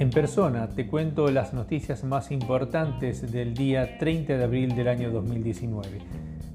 En 0.00 0.10
persona 0.10 0.68
te 0.70 0.86
cuento 0.86 1.30
las 1.30 1.52
noticias 1.52 2.04
más 2.04 2.30
importantes 2.30 3.30
del 3.30 3.54
día 3.54 3.98
30 3.98 4.38
de 4.38 4.44
abril 4.44 4.74
del 4.74 4.88
año 4.88 5.10
2019. 5.10 5.98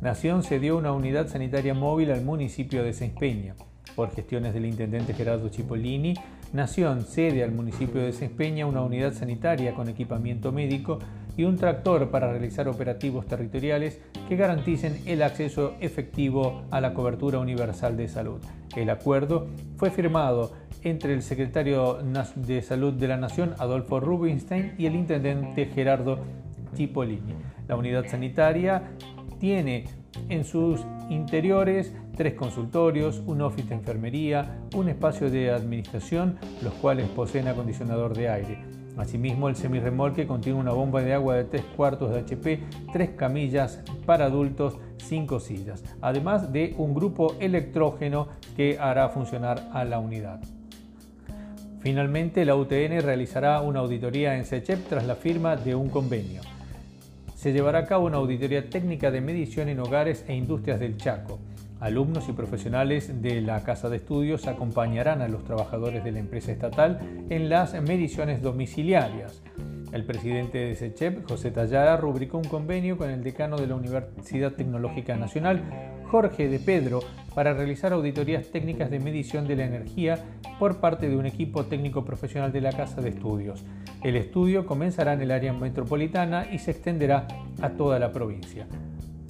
Nación 0.02 0.44
cedió 0.44 0.78
una 0.78 0.92
unidad 0.92 1.28
sanitaria 1.28 1.74
móvil 1.74 2.12
al 2.12 2.24
municipio 2.24 2.84
de 2.84 2.94
Peña. 3.20 3.56
Por 3.96 4.12
gestiones 4.12 4.54
del 4.54 4.66
intendente 4.66 5.14
Gerardo 5.14 5.50
Cipollini, 5.50 6.16
Nación 6.54 7.04
cede 7.04 7.44
al 7.44 7.52
municipio 7.52 8.02
de 8.02 8.30
Peña 8.30 8.66
una 8.66 8.82
unidad 8.82 9.14
sanitaria 9.14 9.74
con 9.74 9.90
equipamiento 9.90 10.52
médico 10.52 11.00
y 11.38 11.44
un 11.44 11.58
tractor 11.58 12.10
para 12.10 12.32
realizar 12.32 12.68
operativos 12.68 13.26
territoriales 13.26 14.00
que 14.28 14.36
garanticen 14.36 15.02
el 15.06 15.22
acceso 15.22 15.76
efectivo 15.80 16.64
a 16.72 16.82
la 16.82 16.94
cobertura 16.94 17.40
universal 17.40 17.98
de 17.98 18.08
salud. 18.08 18.42
El 18.76 18.90
acuerdo 18.90 19.48
fue 19.78 19.92
firmado 19.92 20.54
entre 20.84 21.14
el 21.14 21.22
secretario 21.22 22.00
de 22.36 22.62
Salud 22.62 22.94
de 22.94 23.08
la 23.08 23.18
Nación, 23.18 23.56
Adolfo 23.58 24.00
Rubinstein, 24.00 24.74
y 24.78 24.86
el 24.86 24.96
intendente 24.96 25.66
Gerardo 25.66 26.20
Cipollini. 26.76 27.34
La 27.68 27.76
unidad 27.76 28.06
sanitaria 28.08 28.84
tiene 29.40 29.86
en 30.30 30.46
sus 30.46 30.86
interiores 31.10 31.94
tres 32.16 32.36
consultorios, 32.36 33.22
un 33.26 33.42
office 33.42 33.70
de 33.70 33.76
enfermería, 33.76 34.60
un 34.76 34.90
espacio 34.90 35.30
de 35.30 35.52
administración, 35.52 36.38
los 36.64 36.74
cuales 36.76 37.08
poseen 37.10 37.48
acondicionador 37.48 38.16
de 38.16 38.30
aire. 38.30 38.85
Asimismo, 38.98 39.50
el 39.50 39.56
semirremolque 39.56 40.26
contiene 40.26 40.60
una 40.60 40.72
bomba 40.72 41.02
de 41.02 41.14
agua 41.14 41.36
de 41.36 41.44
3 41.44 41.64
cuartos 41.76 42.12
de 42.12 42.20
HP, 42.20 42.60
tres 42.94 43.10
camillas 43.12 43.82
para 44.06 44.26
adultos, 44.26 44.78
cinco 44.98 45.40
sillas, 45.40 45.84
además 46.02 46.54
de 46.54 46.74
un 46.78 46.94
grupo 46.94 47.36
electrógeno 47.40 48.28
que 48.56 48.78
hará 48.80 49.10
funcionar 49.10 49.70
a 49.74 49.84
la 49.84 50.00
unidad. 50.00 50.40
Finalmente, 51.82 52.46
la 52.46 52.56
UTN 52.56 53.02
realizará 53.02 53.62
una 53.62 53.82
auditoría 53.82 54.38
en 54.38 54.46
SECHEP 54.46 54.88
tras 54.88 55.06
la 55.06 55.16
firma 55.16 55.56
de 55.56 55.76
un 55.76 55.90
convenio. 55.90 56.42
Se 57.36 57.54
llevará 57.54 57.80
a 57.80 57.86
cabo 57.86 58.08
una 58.08 58.18
auditoría 58.18 58.70
técnica 58.70 59.12
de 59.12 59.22
medición 59.22 59.70
en 59.70 59.80
hogares 59.80 60.26
e 60.28 60.34
industrias 60.36 60.80
del 60.80 60.98
Chaco. 60.98 61.38
Alumnos 61.86 62.28
y 62.30 62.32
profesionales 62.32 63.22
de 63.22 63.42
la 63.42 63.62
Casa 63.62 63.90
de 63.90 63.98
Estudios 63.98 64.48
acompañarán 64.48 65.22
a 65.22 65.28
los 65.28 65.44
trabajadores 65.44 66.04
de 66.04 66.12
la 66.12 66.18
empresa 66.18 66.52
estatal 66.52 67.00
en 67.30 67.48
las 67.48 67.80
mediciones 67.80 68.42
domiciliarias. 68.42 69.44
El 69.92 70.04
presidente 70.04 70.58
de 70.58 70.76
SECHEP, 70.76 71.30
José 71.30 71.52
Tallara, 71.52 71.96
rubricó 71.96 72.40
un 72.40 72.46
convenio 72.46 72.98
con 72.98 73.12
el 73.12 73.24
decano 73.24 73.58
de 73.58 73.68
la 73.68 73.76
Universidad 73.76 74.54
Tecnológica 74.54 75.16
Nacional, 75.16 75.62
Jorge 76.10 76.50
de 76.50 76.58
Pedro, 76.58 77.02
para 77.36 77.54
realizar 77.54 77.94
auditorías 77.94 78.48
técnicas 78.48 78.90
de 78.90 79.00
medición 79.00 79.48
de 79.48 79.56
la 79.56 79.66
energía 79.66 80.26
por 80.58 80.80
parte 80.80 81.08
de 81.08 81.18
un 81.18 81.28
equipo 81.28 81.66
técnico 81.66 82.04
profesional 82.04 82.52
de 82.52 82.62
la 82.62 82.72
Casa 82.72 83.00
de 83.00 83.10
Estudios. 83.10 83.64
El 84.04 84.16
estudio 84.16 84.66
comenzará 84.66 85.14
en 85.14 85.22
el 85.22 85.30
área 85.30 85.54
metropolitana 85.54 86.48
y 86.52 86.58
se 86.58 86.72
extenderá 86.72 87.28
a 87.62 87.70
toda 87.70 88.00
la 88.00 88.12
provincia. 88.12 88.66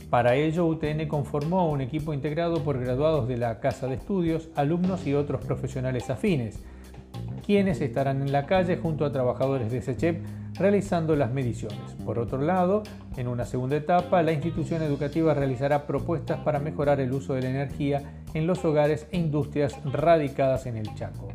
Para 0.09 0.35
ello, 0.35 0.65
UTN 0.67 1.07
conformó 1.07 1.69
un 1.69 1.81
equipo 1.81 2.13
integrado 2.13 2.63
por 2.63 2.79
graduados 2.79 3.27
de 3.27 3.37
la 3.37 3.59
Casa 3.59 3.87
de 3.87 3.95
Estudios, 3.95 4.49
alumnos 4.55 5.05
y 5.07 5.13
otros 5.13 5.43
profesionales 5.43 6.09
afines, 6.09 6.59
quienes 7.45 7.81
estarán 7.81 8.21
en 8.21 8.31
la 8.31 8.45
calle 8.45 8.77
junto 8.77 9.05
a 9.05 9.11
trabajadores 9.11 9.71
de 9.71 9.81
SECHEP 9.81 10.23
realizando 10.57 11.15
las 11.15 11.31
mediciones. 11.31 11.79
Por 12.05 12.19
otro 12.19 12.41
lado, 12.41 12.83
en 13.17 13.27
una 13.27 13.45
segunda 13.45 13.75
etapa, 13.75 14.21
la 14.21 14.31
institución 14.31 14.81
educativa 14.81 15.33
realizará 15.33 15.85
propuestas 15.85 16.39
para 16.39 16.59
mejorar 16.59 16.99
el 16.99 17.11
uso 17.11 17.33
de 17.33 17.41
la 17.41 17.49
energía 17.49 18.21
en 18.33 18.47
los 18.47 18.63
hogares 18.63 19.07
e 19.11 19.17
industrias 19.17 19.77
radicadas 19.85 20.65
en 20.65 20.77
el 20.77 20.93
Chaco. 20.95 21.27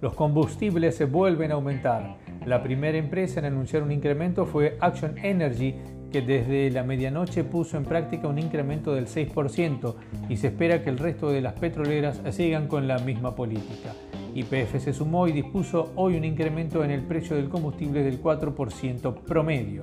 Los 0.00 0.14
combustibles 0.14 0.96
se 0.96 1.04
vuelven 1.04 1.50
a 1.50 1.54
aumentar. 1.54 2.16
La 2.44 2.62
primera 2.62 2.98
empresa 2.98 3.40
en 3.40 3.46
anunciar 3.46 3.82
un 3.82 3.92
incremento 3.92 4.44
fue 4.44 4.76
Action 4.80 5.16
Energy, 5.18 5.74
que 6.14 6.22
desde 6.22 6.70
la 6.70 6.84
medianoche 6.84 7.42
puso 7.42 7.76
en 7.76 7.82
práctica 7.82 8.28
un 8.28 8.38
incremento 8.38 8.94
del 8.94 9.08
6% 9.08 9.96
y 10.28 10.36
se 10.36 10.46
espera 10.46 10.80
que 10.80 10.88
el 10.88 10.98
resto 10.98 11.32
de 11.32 11.40
las 11.40 11.54
petroleras 11.54 12.20
sigan 12.30 12.68
con 12.68 12.86
la 12.86 13.00
misma 13.00 13.34
política. 13.34 13.92
YPF 14.32 14.78
se 14.78 14.92
sumó 14.92 15.26
y 15.26 15.32
dispuso 15.32 15.90
hoy 15.96 16.14
un 16.16 16.24
incremento 16.24 16.84
en 16.84 16.92
el 16.92 17.02
precio 17.02 17.34
del 17.34 17.48
combustible 17.48 18.04
del 18.04 18.22
4% 18.22 19.22
promedio. 19.22 19.82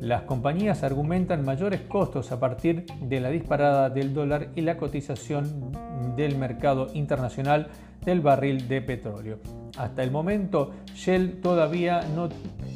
Las 0.00 0.22
compañías 0.22 0.84
argumentan 0.84 1.44
mayores 1.44 1.80
costos 1.80 2.30
a 2.30 2.38
partir 2.38 2.86
de 3.00 3.18
la 3.18 3.30
disparada 3.30 3.90
del 3.90 4.14
dólar 4.14 4.50
y 4.54 4.60
la 4.60 4.76
cotización 4.76 5.72
del 6.14 6.38
mercado 6.38 6.88
internacional 6.94 7.66
del 8.04 8.20
barril 8.20 8.68
de 8.68 8.80
petróleo. 8.80 9.40
Hasta 9.76 10.04
el 10.04 10.12
momento, 10.12 10.70
Shell 10.94 11.40
todavía 11.40 12.02
no 12.14 12.28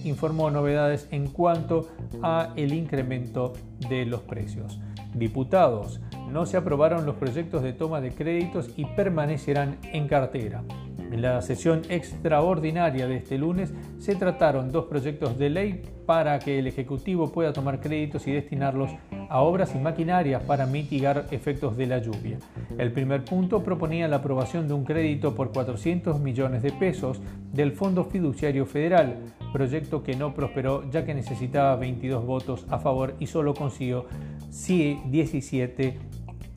informó 0.08 0.50
novedades 0.50 1.08
en 1.10 1.28
cuanto 1.28 1.88
a 2.22 2.52
el 2.56 2.72
incremento 2.72 3.52
de 3.88 4.06
los 4.06 4.22
precios. 4.22 4.80
Diputados, 5.14 6.00
no 6.30 6.46
se 6.46 6.56
aprobaron 6.56 7.06
los 7.06 7.16
proyectos 7.16 7.62
de 7.62 7.72
toma 7.72 8.00
de 8.00 8.12
créditos 8.12 8.70
y 8.76 8.84
permanecerán 8.84 9.78
en 9.92 10.08
cartera. 10.08 10.62
En 11.10 11.22
la 11.22 11.40
sesión 11.42 11.82
extraordinaria 11.88 13.06
de 13.06 13.16
este 13.16 13.38
lunes 13.38 13.72
se 13.98 14.14
trataron 14.14 14.70
dos 14.70 14.86
proyectos 14.86 15.38
de 15.38 15.50
ley 15.50 15.82
para 16.06 16.38
que 16.38 16.58
el 16.58 16.66
Ejecutivo 16.66 17.32
pueda 17.32 17.52
tomar 17.52 17.80
créditos 17.80 18.26
y 18.26 18.32
destinarlos 18.32 18.90
a 19.28 19.40
obras 19.40 19.74
y 19.74 19.78
maquinarias 19.78 20.42
para 20.42 20.66
mitigar 20.66 21.26
efectos 21.30 21.76
de 21.76 21.86
la 21.86 21.98
lluvia. 21.98 22.38
El 22.78 22.92
primer 22.92 23.24
punto 23.24 23.62
proponía 23.62 24.08
la 24.08 24.16
aprobación 24.16 24.68
de 24.68 24.74
un 24.74 24.84
crédito 24.84 25.34
por 25.34 25.52
400 25.52 26.20
millones 26.20 26.62
de 26.62 26.72
pesos 26.72 27.20
del 27.52 27.72
Fondo 27.72 28.04
Fiduciario 28.04 28.64
Federal, 28.64 29.16
proyecto 29.52 30.02
que 30.02 30.16
no 30.16 30.34
prosperó 30.34 30.88
ya 30.90 31.04
que 31.04 31.14
necesitaba 31.14 31.76
22 31.76 32.24
votos 32.24 32.66
a 32.70 32.78
favor 32.78 33.14
y 33.18 33.26
solo 33.26 33.54
consiguió 33.54 34.06
17 34.48 35.98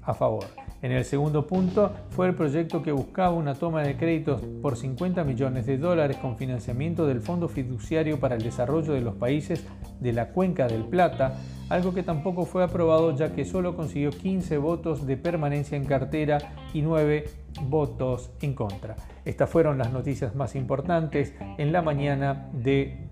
a 0.03 0.13
favor. 0.13 0.60
En 0.81 0.91
el 0.91 1.05
segundo 1.05 1.45
punto 1.45 1.91
fue 2.09 2.27
el 2.27 2.33
proyecto 2.33 2.81
que 2.81 2.91
buscaba 2.91 3.35
una 3.35 3.53
toma 3.53 3.83
de 3.83 3.95
créditos 3.97 4.41
por 4.63 4.75
50 4.75 5.23
millones 5.23 5.67
de 5.67 5.77
dólares 5.77 6.17
con 6.17 6.37
financiamiento 6.37 7.05
del 7.05 7.21
Fondo 7.21 7.47
Fiduciario 7.47 8.19
para 8.19 8.35
el 8.35 8.41
Desarrollo 8.41 8.93
de 8.93 9.01
los 9.01 9.15
Países 9.15 9.63
de 9.99 10.11
la 10.11 10.29
Cuenca 10.29 10.67
del 10.67 10.85
Plata, 10.85 11.35
algo 11.69 11.93
que 11.93 12.01
tampoco 12.01 12.45
fue 12.45 12.63
aprobado 12.63 13.15
ya 13.15 13.31
que 13.33 13.45
solo 13.45 13.75
consiguió 13.75 14.09
15 14.09 14.57
votos 14.57 15.05
de 15.05 15.17
permanencia 15.17 15.77
en 15.77 15.85
cartera 15.85 16.39
y 16.73 16.81
9 16.81 17.25
votos 17.69 18.31
en 18.41 18.55
contra. 18.55 18.95
Estas 19.23 19.51
fueron 19.51 19.77
las 19.77 19.93
noticias 19.93 20.33
más 20.35 20.55
importantes 20.55 21.35
en 21.59 21.71
la 21.71 21.83
mañana 21.83 22.49
del 22.53 23.07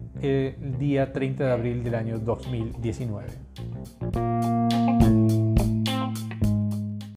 día 0.80 1.13
30 1.13 1.46
de 1.46 1.51
abril 1.51 1.84
del 1.84 1.94
año 1.94 2.18
2019. 2.18 3.28